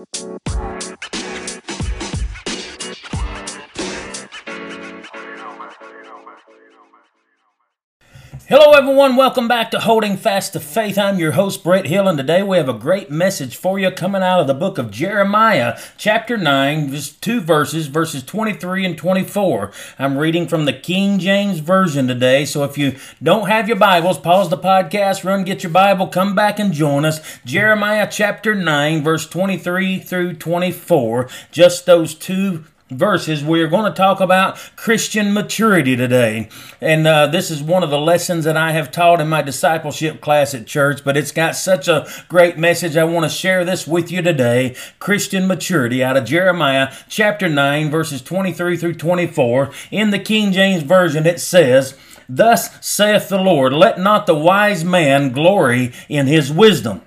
[0.00, 0.79] Música
[8.52, 9.14] Hello, everyone.
[9.14, 10.98] Welcome back to Holding Fast to Faith.
[10.98, 14.24] I'm your host, Brett Hill, and today we have a great message for you coming
[14.24, 19.70] out of the book of Jeremiah, chapter 9, just two verses, verses 23 and 24.
[20.00, 24.18] I'm reading from the King James Version today, so if you don't have your Bibles,
[24.18, 27.20] pause the podcast, run, get your Bible, come back and join us.
[27.44, 31.28] Jeremiah chapter 9, verse 23 through 24.
[31.52, 36.48] Just those two verses, we are going to talk about Christian maturity today.
[36.80, 40.20] And uh, this is one of the lessons that I have taught in my discipleship
[40.20, 42.96] class at church, but it's got such a great message.
[42.96, 47.90] I want to share this with you today Christian maturity out of Jeremiah chapter 9,
[47.90, 49.70] verses 23 through 24.
[49.90, 51.96] In the King James Version, it says,
[52.28, 57.02] Thus saith the Lord, let not the wise man glory in his wisdom.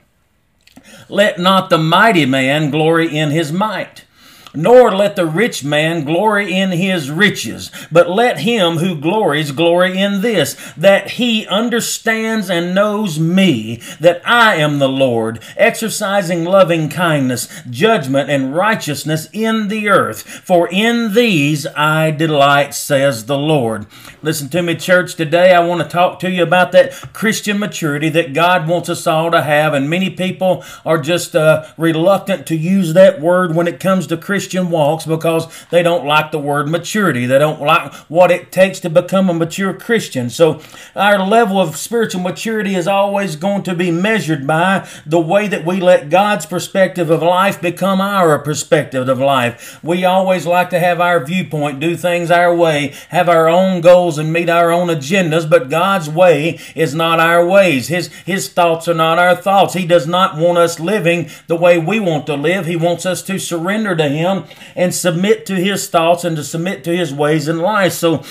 [1.10, 4.06] Let not the mighty man glory in his might
[4.54, 9.98] nor let the rich man glory in his riches, but let him who glories glory
[9.98, 16.90] in this, that he understands and knows me, that I am the Lord, exercising loving
[16.90, 20.22] kindness, judgment, and righteousness in the earth.
[20.22, 23.86] For in these I delight, says the Lord.
[24.22, 25.16] Listen to me, church.
[25.16, 29.08] Today I want to talk to you about that Christian maturity that God wants us
[29.08, 33.68] all to have, and many people are just uh, reluctant to use that word when
[33.68, 37.26] it comes to Christian Christian walks because they don't like the word maturity.
[37.26, 40.30] They don't like what it takes to become a mature Christian.
[40.30, 40.62] So
[40.98, 45.66] our level of spiritual maturity is always going to be measured by the way that
[45.66, 49.82] we let God's perspective of life become our perspective of life.
[49.82, 54.18] We always like to have our viewpoint, do things our way, have our own goals
[54.18, 57.88] and meet our own agendas, but God's way is not our ways.
[57.88, 59.74] His his thoughts are not our thoughts.
[59.74, 62.66] He does not want us living the way we want to live.
[62.66, 64.33] He wants us to surrender to him
[64.76, 67.94] and submit to his thoughts and to submit to his ways and life.
[67.94, 68.24] So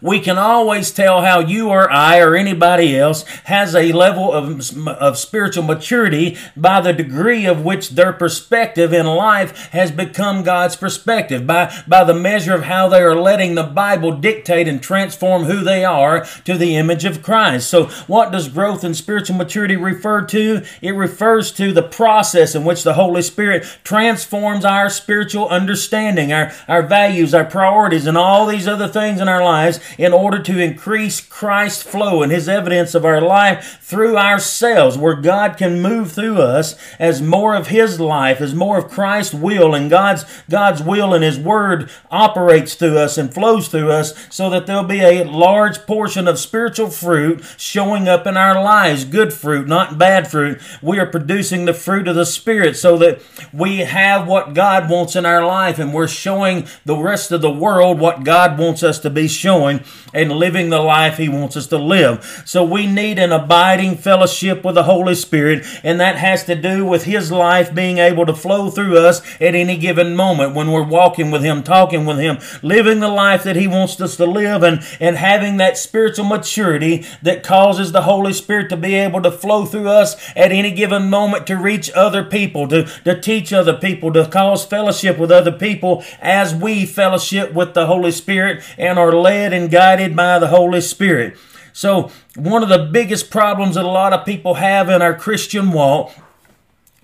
[0.00, 4.76] we can always tell how you or I or anybody else has a level of,
[4.88, 10.76] of spiritual maturity by the degree of which their perspective in life has become God's
[10.76, 15.44] perspective, by, by the measure of how they are letting the Bible dictate and transform
[15.44, 17.68] who they are to the image of Christ.
[17.68, 20.62] So, what does growth in spiritual maturity refer to?
[20.80, 26.52] It refers to the process in which the Holy Spirit transforms our spiritual understanding, our,
[26.68, 30.58] our values, our priorities, and all these other things in our lives in order to
[30.58, 36.12] increase Christ's flow and His evidence of our life through ourselves, where God can move
[36.12, 40.82] through us as more of His life, as more of Christ's will, and God's God's
[40.82, 45.00] will and His Word operates through us and flows through us, so that there'll be
[45.00, 50.30] a large portion of spiritual fruit showing up in our lives, good fruit, not bad
[50.30, 50.60] fruit.
[50.82, 53.20] We are producing the fruit of the Spirit, so that
[53.52, 57.50] we have what God wants in our life, and we're showing the rest of the
[57.50, 59.75] world what God wants us to be showing
[60.14, 62.42] and living the life He wants us to live.
[62.44, 66.84] So we need an abiding fellowship with the Holy Spirit, and that has to do
[66.84, 70.82] with His life being able to flow through us at any given moment when we're
[70.82, 74.62] walking with Him, talking with Him, living the life that He wants us to live,
[74.62, 79.30] and, and having that spiritual maturity that causes the Holy Spirit to be able to
[79.30, 83.76] flow through us at any given moment to reach other people, to, to teach other
[83.76, 88.98] people, to cause fellowship with other people as we fellowship with the Holy Spirit and
[88.98, 91.36] are led and guided by the Holy Spirit.
[91.72, 95.72] So, one of the biggest problems that a lot of people have in our Christian
[95.72, 96.12] walk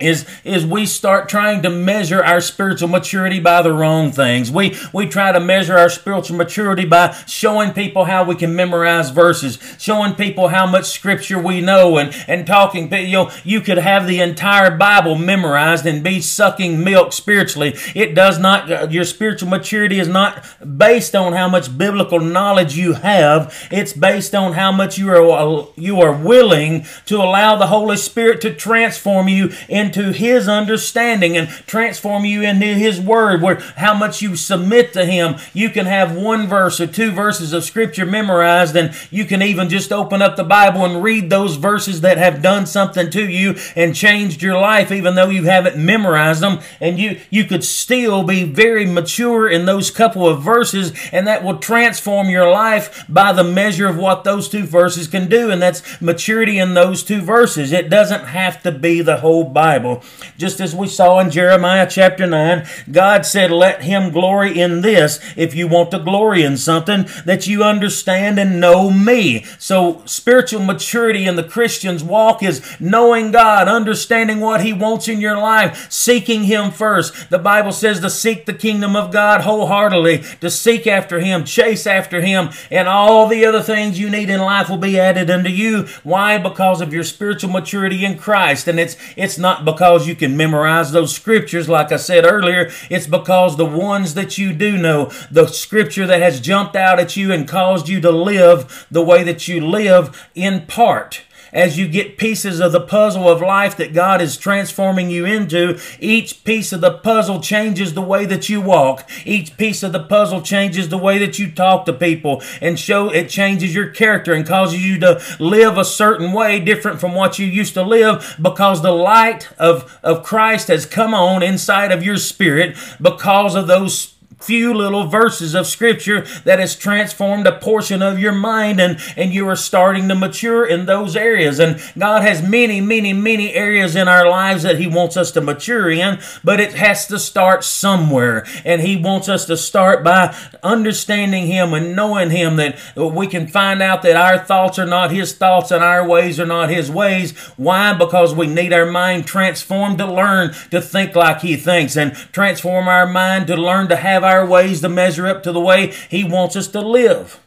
[0.02, 4.50] is is we start trying to measure our spiritual maturity by the wrong things.
[4.50, 9.10] We we try to measure our spiritual maturity by showing people how we can memorize
[9.10, 13.78] verses, showing people how much scripture we know and and talking you know you could
[13.78, 17.74] have the entire Bible memorized and be sucking milk spiritually.
[17.94, 20.44] It does not your spiritual maturity is not
[20.78, 23.68] based on how much biblical knowledge you have.
[23.70, 28.40] It's based on how much you are you are willing to allow the Holy Spirit
[28.42, 33.94] to transform you into into His understanding and transform you into His Word, where how
[33.94, 35.36] much you submit to Him.
[35.52, 39.68] You can have one verse or two verses of Scripture memorized, and you can even
[39.68, 43.56] just open up the Bible and read those verses that have done something to you
[43.76, 46.60] and changed your life, even though you haven't memorized them.
[46.80, 51.44] And you, you could still be very mature in those couple of verses, and that
[51.44, 55.60] will transform your life by the measure of what those two verses can do, and
[55.60, 57.72] that's maturity in those two verses.
[57.72, 59.71] It doesn't have to be the whole Bible.
[59.72, 60.02] Bible.
[60.36, 65.18] Just as we saw in Jeremiah chapter 9, God said, Let him glory in this
[65.34, 69.46] if you want to glory in something that you understand and know me.
[69.58, 75.22] So, spiritual maturity in the Christian's walk is knowing God, understanding what he wants in
[75.22, 77.30] your life, seeking him first.
[77.30, 81.86] The Bible says to seek the kingdom of God wholeheartedly, to seek after him, chase
[81.86, 85.48] after him, and all the other things you need in life will be added unto
[85.48, 85.86] you.
[86.02, 86.36] Why?
[86.36, 88.68] Because of your spiritual maturity in Christ.
[88.68, 92.70] And it's it's not because you can memorize those scriptures, like I said earlier.
[92.90, 97.16] It's because the ones that you do know, the scripture that has jumped out at
[97.16, 101.86] you and caused you to live the way that you live in part as you
[101.86, 106.72] get pieces of the puzzle of life that God is transforming you into, each piece
[106.72, 109.08] of the puzzle changes the way that you walk.
[109.24, 113.10] Each piece of the puzzle changes the way that you talk to people and show
[113.10, 117.38] it changes your character and causes you to live a certain way different from what
[117.38, 122.04] you used to live because the light of, of Christ has come on inside of
[122.04, 128.02] your spirit because of those few little verses of scripture that has transformed a portion
[128.02, 131.58] of your mind and, and you are starting to mature in those areas.
[131.58, 135.40] And God has many, many, many areas in our lives that He wants us to
[135.40, 138.44] mature in, but it has to start somewhere.
[138.64, 143.46] And He wants us to start by understanding Him and knowing Him that we can
[143.46, 146.90] find out that our thoughts are not His thoughts and our ways are not His
[146.90, 147.36] ways.
[147.56, 147.94] Why?
[147.94, 152.88] Because we need our mind transformed to learn to think like He thinks and transform
[152.88, 156.24] our mind to learn to have our ways to measure up to the way He
[156.24, 157.41] wants us to live.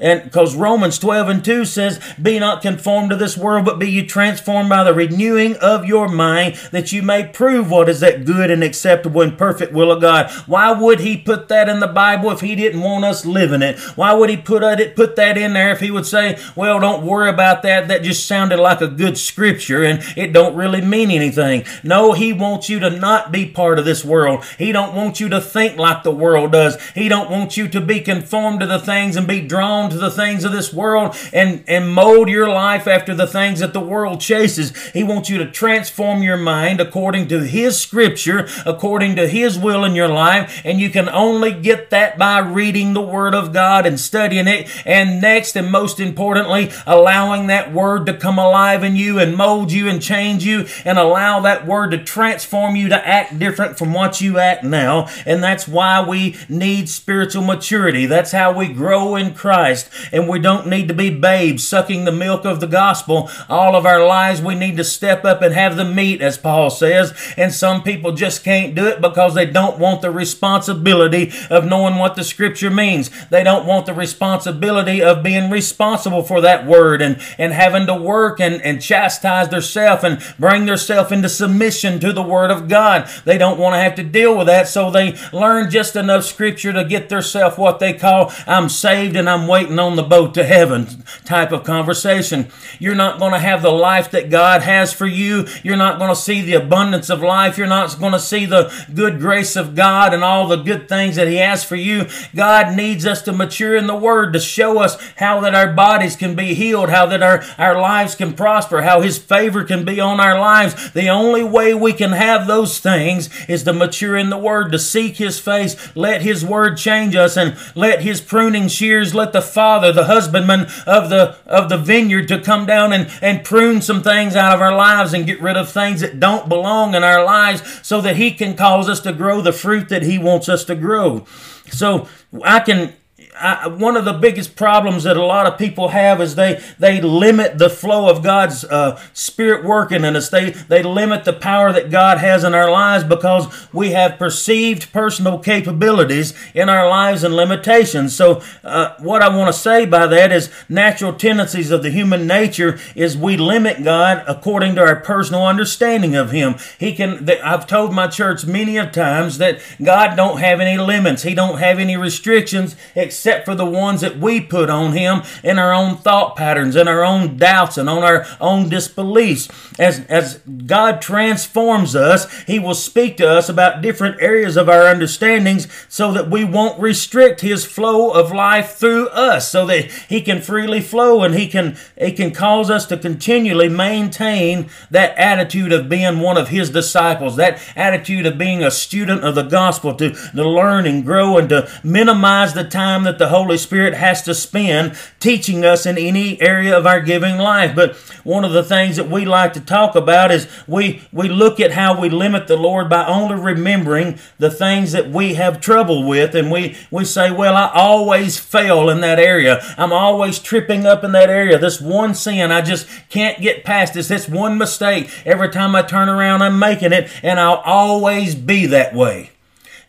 [0.00, 3.90] And because Romans 12 and 2 says, Be not conformed to this world, but be
[3.90, 8.24] you transformed by the renewing of your mind, that you may prove what is that
[8.24, 10.30] good and acceptable and perfect will of God.
[10.46, 13.78] Why would he put that in the Bible if he didn't want us living it?
[13.96, 17.04] Why would he put it put that in there if he would say, Well, don't
[17.04, 17.88] worry about that.
[17.88, 21.64] That just sounded like a good scripture and it don't really mean anything.
[21.84, 24.44] No, he wants you to not be part of this world.
[24.58, 26.80] He don't want you to think like the world does.
[26.92, 30.10] He don't want you to be conformed to the things and be drawn to the
[30.10, 34.20] things of this world and, and mold your life after the things that the world
[34.20, 34.76] chases.
[34.90, 39.84] He wants you to transform your mind according to His scripture, according to His will
[39.84, 40.62] in your life.
[40.64, 44.70] And you can only get that by reading the Word of God and studying it.
[44.86, 49.72] And next and most importantly, allowing that Word to come alive in you and mold
[49.72, 53.92] you and change you and allow that Word to transform you to act different from
[53.92, 55.08] what you act now.
[55.26, 58.06] And that's why we need spiritual maturity.
[58.06, 59.79] That's how we grow in Christ.
[60.12, 63.86] And we don't need to be babes sucking the milk of the gospel all of
[63.86, 64.42] our lives.
[64.42, 67.14] We need to step up and have the meat, as Paul says.
[67.36, 71.96] And some people just can't do it because they don't want the responsibility of knowing
[71.96, 73.10] what the scripture means.
[73.28, 77.94] They don't want the responsibility of being responsible for that word and, and having to
[77.94, 83.08] work and, and chastise themselves and bring themselves into submission to the word of God.
[83.24, 86.72] They don't want to have to deal with that, so they learn just enough scripture
[86.72, 90.44] to get themselves what they call I'm saved and I'm waiting on the boat to
[90.44, 92.48] heaven type of conversation.
[92.78, 95.46] You're not going to have the life that God has for you.
[95.62, 97.58] You're not going to see the abundance of life.
[97.58, 101.16] You're not going to see the good grace of God and all the good things
[101.16, 102.06] that He has for you.
[102.34, 106.16] God needs us to mature in the Word to show us how that our bodies
[106.16, 110.00] can be healed, how that our, our lives can prosper, how His favor can be
[110.00, 110.92] on our lives.
[110.92, 114.78] The only way we can have those things is to mature in the Word, to
[114.78, 119.42] seek His face, let His Word change us, and let His pruning shears, let the
[119.50, 124.02] father, the husbandman of the of the vineyard to come down and, and prune some
[124.02, 127.24] things out of our lives and get rid of things that don't belong in our
[127.24, 130.64] lives so that he can cause us to grow the fruit that he wants us
[130.64, 131.26] to grow.
[131.70, 132.08] So
[132.44, 132.94] I can
[133.38, 137.00] I, one of the biggest problems that a lot of people have is they they
[137.00, 140.28] limit the flow of God's uh, Spirit working in us.
[140.28, 144.92] They they limit the power that God has in our lives because we have perceived
[144.92, 148.14] personal capabilities in our lives and limitations.
[148.16, 152.26] So, uh, what I want to say by that is natural tendencies of the human
[152.26, 156.56] nature is we limit God according to our personal understanding of Him.
[156.78, 157.28] He can.
[157.42, 161.22] I've told my church many of times that God don't have any limits.
[161.22, 165.20] He don't have any restrictions except except for the ones that we put on him
[165.44, 169.46] in our own thought patterns, in our own doubts, and on our own disbeliefs.
[169.78, 174.86] As, as God transforms us, he will speak to us about different areas of our
[174.86, 180.22] understandings so that we won't restrict his flow of life through us, so that he
[180.22, 185.74] can freely flow and he can, he can cause us to continually maintain that attitude
[185.74, 189.92] of being one of his disciples, that attitude of being a student of the gospel,
[189.92, 194.22] to, to learn and grow and to minimize the time that the Holy Spirit has
[194.22, 197.74] to spend teaching us in any area of our giving life.
[197.74, 201.60] But one of the things that we like to talk about is we, we look
[201.60, 206.06] at how we limit the Lord by only remembering the things that we have trouble
[206.06, 206.34] with.
[206.34, 209.62] And we, we say, well, I always fail in that area.
[209.76, 211.58] I'm always tripping up in that area.
[211.58, 214.08] This one sin, I just can't get past this.
[214.08, 215.10] This one mistake.
[215.24, 217.10] Every time I turn around, I'm making it.
[217.22, 219.30] And I'll always be that way.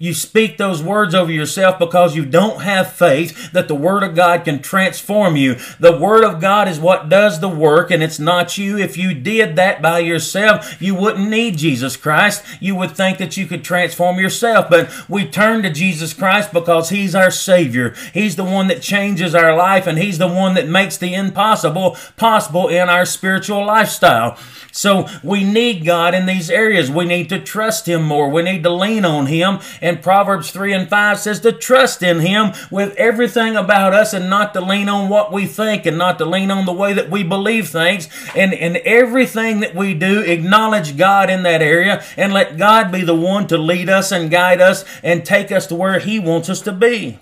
[0.02, 4.16] You speak those words over yourself because you don't have faith that the Word of
[4.16, 5.58] God can transform you.
[5.80, 8.80] The Word of God is what does the work, and it's not you.
[8.80, 12.44] If you did that by yourself, you wouldn't need Jesus Christ.
[12.60, 14.72] You would think that you could transform yourself.
[14.72, 17.94] But we turn to Jesus Christ because He's our Savior.
[18.12, 21.96] He's the one that changes our life, and He's the one that makes the impossible
[22.18, 24.36] possible in our spiritual lifestyle.
[24.72, 26.90] So we need God in these areas.
[26.90, 28.30] We need to trust Him more.
[28.30, 29.60] We need to lean on Him.
[29.92, 34.30] And Proverbs 3 and 5 says to trust in Him with everything about us and
[34.30, 37.10] not to lean on what we think and not to lean on the way that
[37.10, 38.08] we believe things.
[38.34, 43.02] And in everything that we do, acknowledge God in that area and let God be
[43.02, 46.48] the one to lead us and guide us and take us to where He wants
[46.48, 47.20] us to be.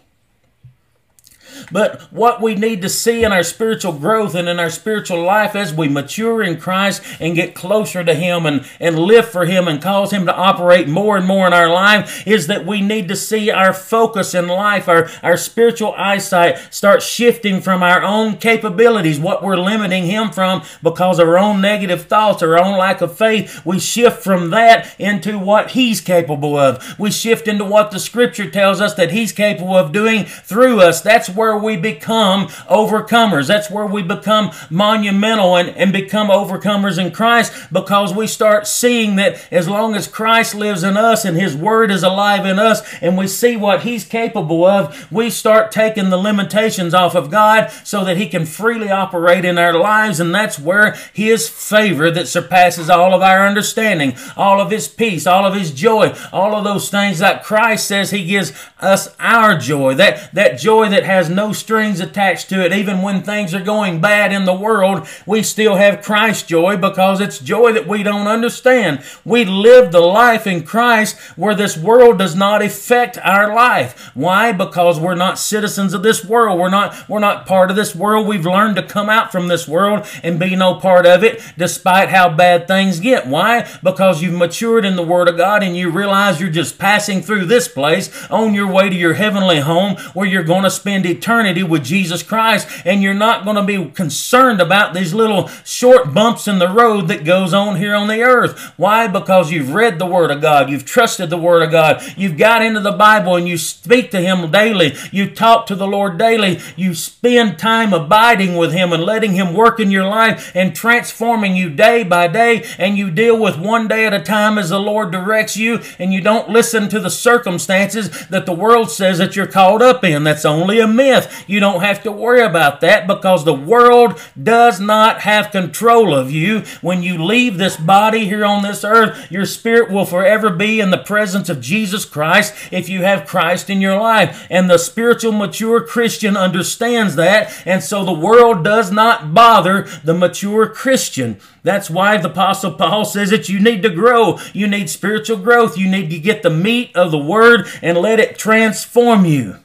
[1.71, 5.55] But what we need to see in our spiritual growth and in our spiritual life
[5.55, 9.67] as we mature in Christ and get closer to Him and, and live for Him
[9.67, 13.07] and cause Him to operate more and more in our life is that we need
[13.09, 18.37] to see our focus in life, our, our spiritual eyesight start shifting from our own
[18.37, 23.01] capabilities, what we're limiting Him from because of our own negative thoughts, our own lack
[23.01, 23.65] of faith.
[23.65, 26.97] We shift from that into what He's capable of.
[26.99, 31.01] We shift into what the Scripture tells us that He's capable of doing through us.
[31.01, 33.47] That's where we become overcomers.
[33.47, 39.15] That's where we become monumental and, and become overcomers in Christ because we start seeing
[39.17, 42.81] that as long as Christ lives in us and His Word is alive in us
[43.01, 47.71] and we see what He's capable of, we start taking the limitations off of God
[47.83, 50.19] so that He can freely operate in our lives.
[50.19, 55.27] And that's where His favor that surpasses all of our understanding, all of His peace,
[55.27, 59.57] all of His joy, all of those things that Christ says He gives us our
[59.57, 62.73] joy, that, that joy that has no strings attached to it.
[62.73, 67.19] Even when things are going bad in the world, we still have Christ joy because
[67.19, 69.03] it's joy that we don't understand.
[69.25, 74.11] We live the life in Christ where this world does not affect our life.
[74.13, 74.51] Why?
[74.51, 76.59] Because we're not citizens of this world.
[76.59, 78.27] We're not, we're not part of this world.
[78.27, 82.09] We've learned to come out from this world and be no part of it despite
[82.09, 83.27] how bad things get.
[83.27, 83.69] Why?
[83.83, 87.45] Because you've matured in the Word of God and you realize you're just passing through
[87.45, 91.38] this place on your way to your heavenly home where you're going to spend eternity
[91.39, 96.13] eternity with Jesus Christ, and you're not going to be concerned about these little short
[96.13, 98.73] bumps in the road that goes on here on the earth.
[98.75, 99.07] Why?
[99.07, 102.61] Because you've read the Word of God, you've trusted the Word of God, you've got
[102.61, 106.59] into the Bible and you speak to Him daily, you talk to the Lord daily,
[106.75, 111.55] you spend time abiding with Him and letting Him work in your life and transforming
[111.55, 114.79] you day by day, and you deal with one day at a time as the
[114.79, 119.37] Lord directs you, and you don't listen to the circumstances that the world says that
[119.37, 120.25] you're caught up in.
[120.25, 121.28] That's only a myth.
[121.47, 126.31] You don't have to worry about that because the world does not have control of
[126.31, 126.59] you.
[126.81, 130.91] When you leave this body here on this earth, your spirit will forever be in
[130.91, 134.47] the presence of Jesus Christ if you have Christ in your life.
[134.49, 137.53] And the spiritual mature Christian understands that.
[137.65, 141.39] And so the world does not bother the mature Christian.
[141.63, 144.39] That's why the Apostle Paul says that you need to grow.
[144.53, 145.77] You need spiritual growth.
[145.77, 149.57] You need to get the meat of the Word and let it transform you.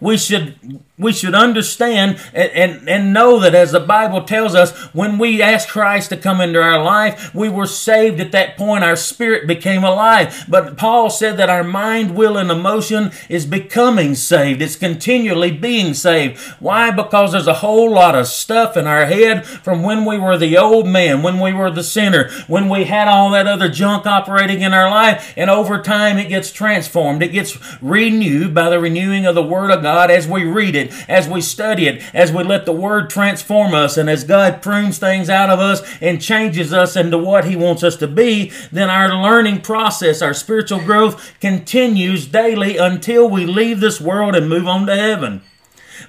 [0.00, 4.74] We should we should understand and, and, and, know that as the Bible tells us,
[4.94, 8.82] when we asked Christ to come into our life, we were saved at that point.
[8.82, 10.46] Our spirit became alive.
[10.48, 14.62] But Paul said that our mind, will, and emotion is becoming saved.
[14.62, 16.38] It's continually being saved.
[16.60, 16.90] Why?
[16.90, 20.56] Because there's a whole lot of stuff in our head from when we were the
[20.56, 24.62] old man, when we were the sinner, when we had all that other junk operating
[24.62, 25.34] in our life.
[25.36, 27.22] And over time, it gets transformed.
[27.22, 30.85] It gets renewed by the renewing of the Word of God as we read it
[30.86, 34.62] it, as we study it, as we let the Word transform us, and as God
[34.62, 38.50] prunes things out of us and changes us into what He wants us to be,
[38.72, 44.48] then our learning process, our spiritual growth continues daily until we leave this world and
[44.48, 45.42] move on to heaven.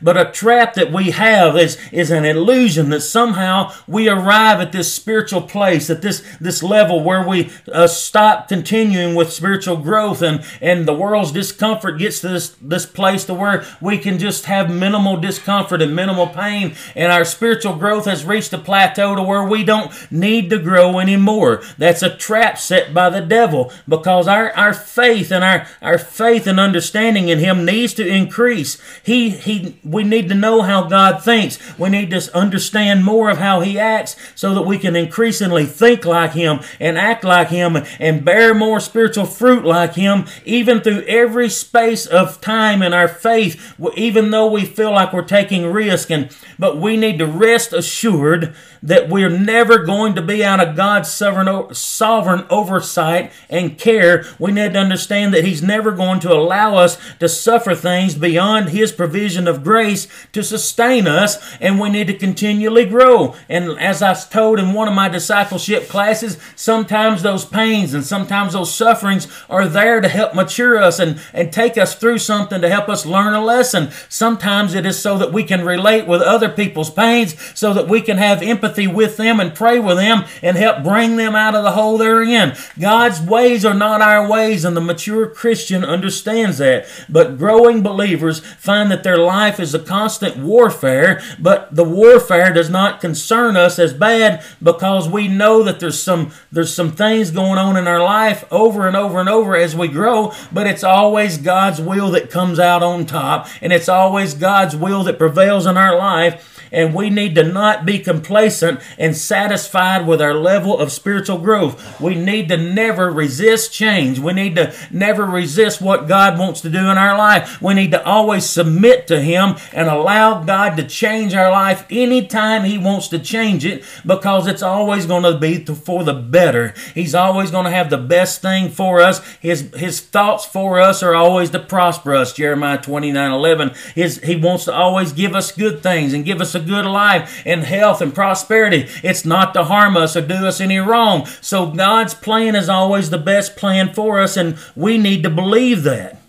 [0.01, 4.71] But a trap that we have is, is an illusion that somehow we arrive at
[4.71, 10.21] this spiritual place, at this, this level where we uh, stop continuing with spiritual growth
[10.21, 14.45] and, and the world's discomfort gets to this, this place to where we can just
[14.45, 19.23] have minimal discomfort and minimal pain and our spiritual growth has reached a plateau to
[19.23, 21.61] where we don't need to grow anymore.
[21.77, 26.47] That's a trap set by the devil because our, our faith and our, our faith
[26.47, 28.81] and understanding in him needs to increase.
[29.03, 31.57] He, he, we need to know how God thinks.
[31.77, 36.05] We need to understand more of how he acts so that we can increasingly think
[36.05, 41.03] like him and act like him and bear more spiritual fruit like him even through
[41.03, 46.11] every space of time in our faith even though we feel like we're taking risk
[46.11, 50.75] and but we need to rest assured that we're never going to be out of
[50.75, 54.25] God's sovereign, sovereign oversight and care.
[54.39, 58.69] We need to understand that He's never going to allow us to suffer things beyond
[58.69, 63.35] His provision of grace to sustain us, and we need to continually grow.
[63.49, 68.53] And as I told in one of my discipleship classes, sometimes those pains and sometimes
[68.53, 72.69] those sufferings are there to help mature us and, and take us through something to
[72.69, 73.89] help us learn a lesson.
[74.09, 78.01] Sometimes it is so that we can relate with other people's pains, so that we
[78.01, 81.63] can have empathy with them and pray with them and help bring them out of
[81.63, 82.55] the hole they're in.
[82.79, 86.87] God's ways are not our ways, and the mature Christian understands that.
[87.09, 92.69] But growing believers find that their life is a constant warfare, but the warfare does
[92.69, 97.57] not concern us as bad because we know that there's some there's some things going
[97.57, 101.37] on in our life over and over and over as we grow, but it's always
[101.37, 105.77] God's will that comes out on top, and it's always God's will that prevails in
[105.77, 110.91] our life and we need to not be complacent and satisfied with our level of
[110.91, 111.99] spiritual growth.
[111.99, 114.19] We need to never resist change.
[114.19, 117.61] We need to never resist what God wants to do in our life.
[117.61, 122.63] We need to always submit to Him and allow God to change our life anytime
[122.63, 126.73] He wants to change it because it's always going to be for the better.
[126.93, 129.25] He's always going to have the best thing for us.
[129.41, 132.33] His, his thoughts for us are always to prosper us.
[132.33, 133.71] Jeremiah 29 11.
[133.95, 137.41] His, he wants to always give us good things and give us a good life
[137.45, 138.87] and health and prosperity.
[139.03, 141.25] It's not to harm us or do us any wrong.
[141.39, 145.83] So God's plan is always the best plan for us, and we need to believe
[145.83, 146.21] that.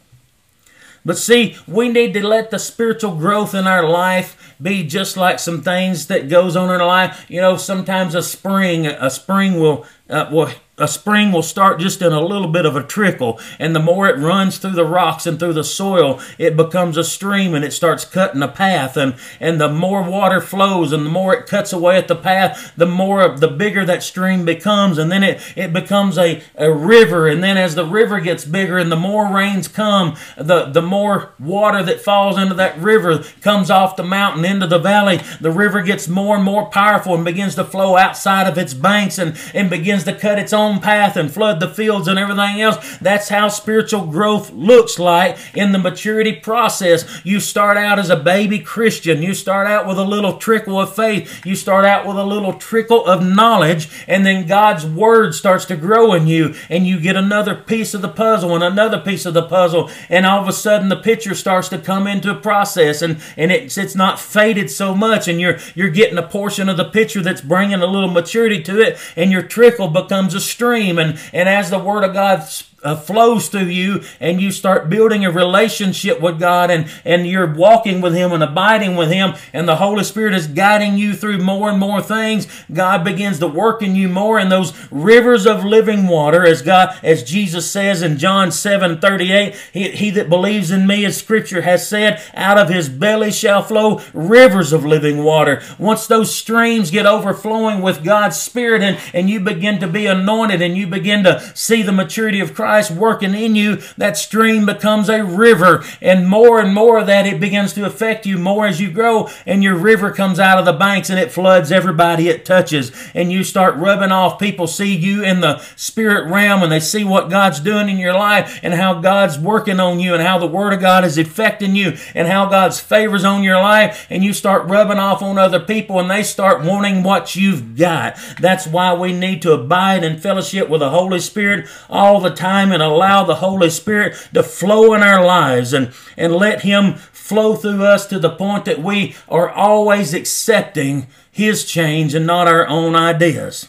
[1.04, 5.38] But see, we need to let the spiritual growth in our life be just like
[5.38, 7.24] some things that goes on in our life.
[7.28, 12.00] You know, sometimes a spring, a spring will uh, will a spring will start just
[12.02, 15.26] in a little bit of a trickle, and the more it runs through the rocks
[15.26, 18.96] and through the soil, it becomes a stream and it starts cutting a path.
[18.96, 22.72] And, and the more water flows and the more it cuts away at the path,
[22.76, 24.98] the more the bigger that stream becomes.
[24.98, 27.26] And then it, it becomes a, a river.
[27.26, 31.32] And then as the river gets bigger and the more rains come, the, the more
[31.38, 35.20] water that falls into that river comes off the mountain into the valley.
[35.40, 39.18] The river gets more and more powerful and begins to flow outside of its banks
[39.18, 42.60] and, and begins to cut its own own path and flood the fields and everything
[42.60, 42.98] else.
[42.98, 47.20] That's how spiritual growth looks like in the maturity process.
[47.24, 49.22] You start out as a baby Christian.
[49.22, 51.44] You start out with a little trickle of faith.
[51.46, 55.76] You start out with a little trickle of knowledge, and then God's word starts to
[55.76, 59.34] grow in you, and you get another piece of the puzzle and another piece of
[59.34, 63.20] the puzzle, and all of a sudden the picture starts to come into process, and
[63.36, 66.84] and it's it's not faded so much, and you're you're getting a portion of the
[66.84, 70.98] picture that's bringing a little maturity to it, and your trickle becomes a stream.
[70.98, 72.48] And, and as the Word of God
[72.82, 77.52] uh, flows through you and you start building a relationship with God and, and you're
[77.52, 81.38] walking with Him and abiding with Him and the Holy Spirit is guiding you through
[81.38, 85.64] more and more things, God begins to work in you more and those rivers of
[85.64, 90.70] living water as God, as Jesus says in John 7, 38, he, he that believes
[90.70, 95.24] in me, as scripture has said, out of his belly shall flow rivers of living
[95.24, 95.62] water.
[95.78, 100.62] Once those streams get overflowing with God's Spirit and, and you begin to be anointed
[100.62, 104.66] and you begin to see the maturity of Christ Christ working in you, that stream
[104.66, 105.82] becomes a river.
[106.02, 109.30] And more and more of that, it begins to affect you more as you grow.
[109.46, 112.92] And your river comes out of the banks and it floods everybody it touches.
[113.14, 114.38] And you start rubbing off.
[114.38, 118.12] People see you in the spirit realm and they see what God's doing in your
[118.12, 121.74] life and how God's working on you and how the Word of God is affecting
[121.74, 124.06] you and how God's favors on your life.
[124.10, 128.18] And you start rubbing off on other people and they start wanting what you've got.
[128.38, 132.57] That's why we need to abide in fellowship with the Holy Spirit all the time
[132.58, 136.94] time and allow the Holy Spirit to flow in our lives and, and let Him
[136.94, 142.48] flow through us to the point that we are always accepting His change and not
[142.48, 143.68] our own ideas.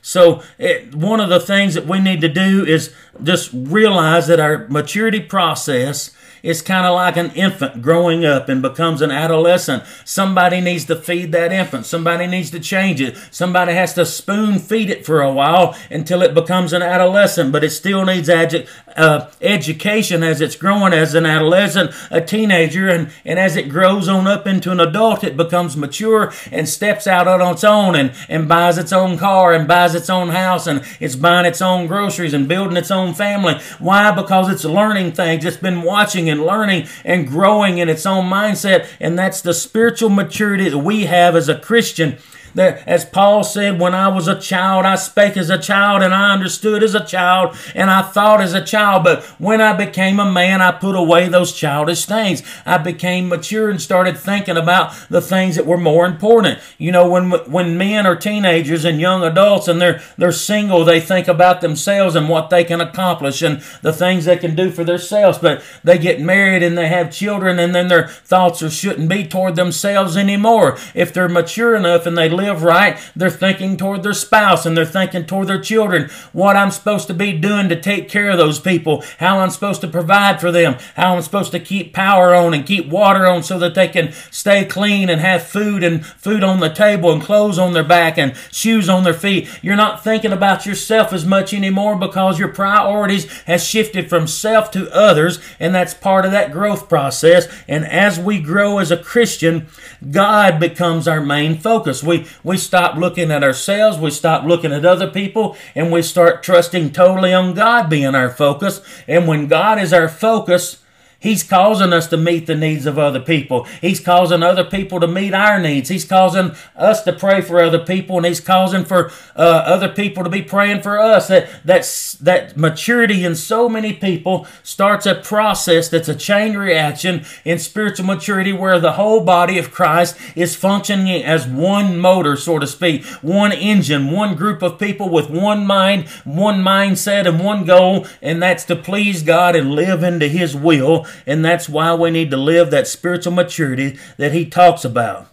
[0.00, 4.40] So, it, one of the things that we need to do is just realize that
[4.40, 9.84] our maturity process It's kind of like an infant growing up and becomes an adolescent.
[10.04, 11.86] Somebody needs to feed that infant.
[11.86, 13.16] Somebody needs to change it.
[13.30, 17.64] Somebody has to spoon feed it for a while until it becomes an adolescent, but
[17.64, 23.10] it still needs edu- uh, education as it's growing as an adolescent, a teenager, and,
[23.24, 27.28] and as it grows on up into an adult, it becomes mature and steps out
[27.28, 30.84] on its own and, and buys its own car and buys its own house and
[31.00, 33.54] it's buying its own groceries and building its own family.
[33.78, 34.10] Why?
[34.10, 35.44] Because it's learning things.
[35.44, 38.88] It's been watching and learning and growing in its own mindset.
[39.00, 42.18] And that's the spiritual maturity that we have as a Christian
[42.56, 46.32] as Paul said, when I was a child, I spake as a child, and I
[46.32, 49.04] understood as a child, and I thought as a child.
[49.04, 52.42] But when I became a man, I put away those childish things.
[52.64, 56.58] I became mature and started thinking about the things that were more important.
[56.78, 61.00] You know, when when men are teenagers and young adults and they're they're single, they
[61.00, 64.84] think about themselves and what they can accomplish and the things they can do for
[64.84, 65.38] themselves.
[65.38, 69.26] But they get married and they have children, and then their thoughts are shouldn't be
[69.26, 70.78] toward themselves anymore.
[70.94, 74.86] If they're mature enough and they live right, they're thinking toward their spouse and they're
[74.86, 76.08] thinking toward their children.
[76.32, 79.80] What I'm supposed to be doing to take care of those people, how I'm supposed
[79.82, 83.42] to provide for them, how I'm supposed to keep power on and keep water on
[83.42, 87.20] so that they can stay clean and have food and food on the table and
[87.22, 89.48] clothes on their back and shoes on their feet.
[89.62, 94.70] You're not thinking about yourself as much anymore because your priorities has shifted from self
[94.72, 97.48] to others and that's part of that growth process.
[97.66, 99.66] And as we grow as a Christian,
[100.10, 102.02] God becomes our main focus.
[102.02, 106.42] We we stop looking at ourselves, we stop looking at other people, and we start
[106.42, 108.80] trusting totally on God being our focus.
[109.06, 110.82] And when God is our focus,
[111.20, 113.64] He's causing us to meet the needs of other people.
[113.80, 115.88] He's causing other people to meet our needs.
[115.88, 120.22] He's causing us to pray for other people, and He's causing for uh, other people
[120.22, 121.26] to be praying for us.
[121.26, 127.24] That that's that maturity in so many people starts a process that's a chain reaction
[127.44, 132.60] in spiritual maturity, where the whole body of Christ is functioning as one motor, so
[132.60, 137.64] to speak, one engine, one group of people with one mind, one mindset, and one
[137.64, 142.10] goal, and that's to please God and live into His will and that's why we
[142.10, 145.28] need to live that spiritual maturity that he talks about.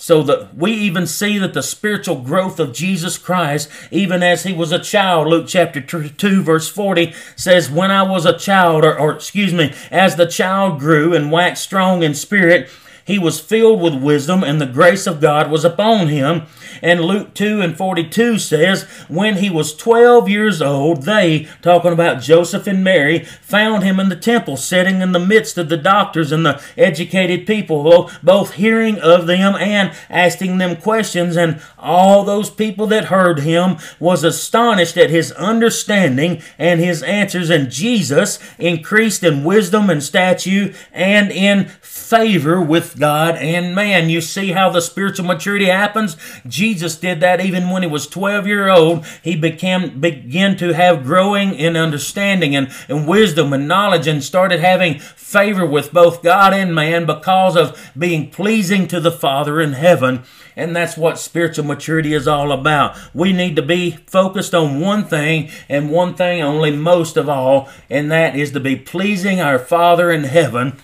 [0.00, 4.52] So that we even see that the spiritual growth of Jesus Christ, even as he
[4.52, 8.96] was a child, Luke chapter 2, verse 40 says, When I was a child, or,
[8.96, 12.70] or excuse me, as the child grew and waxed strong in spirit,
[13.08, 16.42] he was filled with wisdom, and the grace of God was upon him.
[16.82, 22.20] And Luke 2 and 42 says, When he was 12 years old, they, talking about
[22.20, 26.30] Joseph and Mary, found him in the temple, sitting in the midst of the doctors
[26.32, 31.34] and the educated people, both hearing of them and asking them questions.
[31.34, 37.48] And all those people that heard him was astonished at his understanding and his answers.
[37.48, 44.10] And Jesus increased in wisdom and stature and in favor with God and man.
[44.10, 46.16] You see how the spiritual maturity happens?
[46.46, 49.06] Jesus did that even when he was 12 year old.
[49.22, 54.60] He became began to have growing in understanding and, and wisdom and knowledge and started
[54.60, 59.74] having favor with both God and man because of being pleasing to the Father in
[59.74, 60.22] heaven.
[60.56, 62.98] And that's what spiritual maturity is all about.
[63.14, 67.68] We need to be focused on one thing and one thing only most of all,
[67.88, 70.80] and that is to be pleasing our Father in heaven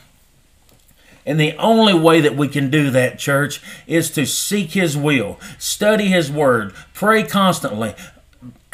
[1.26, 5.38] and the only way that we can do that, church, is to seek His will,
[5.58, 7.94] study His Word, pray constantly,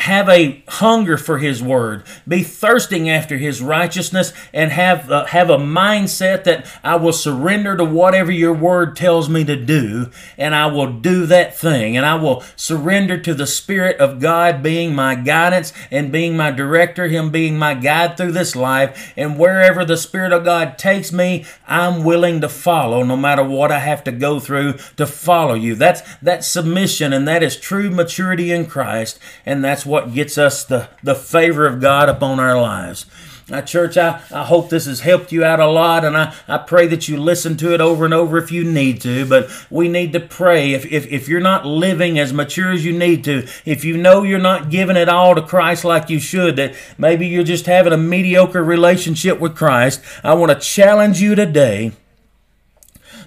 [0.00, 5.50] have a hunger for his word be thirsting after his righteousness and have uh, have
[5.50, 10.54] a mindset that I will surrender to whatever your word tells me to do and
[10.54, 11.96] I will do that thing.
[11.96, 16.50] And I will surrender to the spirit of God being my guidance and being my
[16.50, 19.12] director him being my guide through this life.
[19.16, 23.72] And wherever the spirit of God takes me I'm willing to follow no matter what
[23.72, 25.74] I have to go through to follow you.
[25.74, 30.64] That's that submission and that is true maturity in Christ and that's what gets us
[30.64, 33.06] the, the favor of God upon our lives.
[33.50, 36.58] Now, church, I, I hope this has helped you out a lot, and I, I
[36.58, 39.26] pray that you listen to it over and over if you need to.
[39.26, 40.72] But we need to pray.
[40.72, 44.22] If, if, if you're not living as mature as you need to, if you know
[44.22, 47.92] you're not giving it all to Christ like you should, that maybe you're just having
[47.92, 51.90] a mediocre relationship with Christ, I want to challenge you today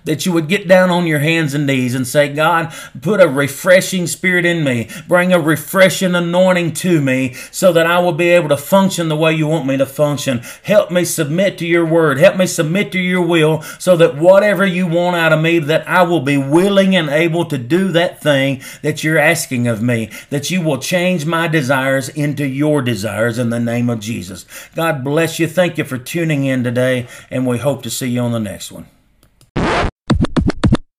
[0.05, 3.27] that you would get down on your hands and knees and say, God, put a
[3.27, 8.29] refreshing spirit in me, bring a refreshing anointing to me so that I will be
[8.29, 10.41] able to function the way you want me to function.
[10.63, 12.17] Help me submit to your word.
[12.17, 15.87] Help me submit to your will so that whatever you want out of me, that
[15.87, 20.09] I will be willing and able to do that thing that you're asking of me,
[20.29, 24.45] that you will change my desires into your desires in the name of Jesus.
[24.75, 25.47] God bless you.
[25.47, 28.71] Thank you for tuning in today, and we hope to see you on the next
[28.71, 28.87] one.